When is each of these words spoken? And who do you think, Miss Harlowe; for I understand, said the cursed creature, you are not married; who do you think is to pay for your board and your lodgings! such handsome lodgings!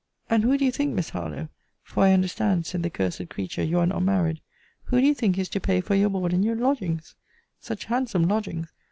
And 0.31 0.41
who 0.41 0.57
do 0.57 0.65
you 0.65 0.71
think, 0.71 0.95
Miss 0.95 1.11
Harlowe; 1.11 1.49
for 1.83 2.01
I 2.03 2.11
understand, 2.13 2.65
said 2.65 2.81
the 2.81 2.89
cursed 2.89 3.29
creature, 3.29 3.61
you 3.61 3.77
are 3.77 3.85
not 3.85 4.01
married; 4.01 4.41
who 4.85 4.99
do 4.99 5.05
you 5.05 5.13
think 5.13 5.37
is 5.37 5.47
to 5.49 5.59
pay 5.59 5.79
for 5.79 5.93
your 5.93 6.09
board 6.09 6.33
and 6.33 6.43
your 6.43 6.55
lodgings! 6.55 7.13
such 7.59 7.85
handsome 7.85 8.27
lodgings! 8.27 8.73